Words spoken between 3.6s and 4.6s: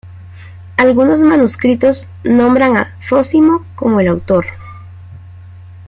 como el autor.